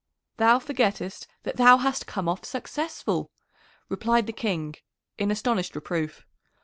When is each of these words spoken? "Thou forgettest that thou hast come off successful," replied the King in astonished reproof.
"Thou 0.37 0.57
forgettest 0.57 1.27
that 1.43 1.57
thou 1.57 1.77
hast 1.77 2.07
come 2.07 2.27
off 2.27 2.43
successful," 2.43 3.29
replied 3.87 4.25
the 4.25 4.33
King 4.33 4.73
in 5.19 5.29
astonished 5.29 5.75
reproof. 5.75 6.25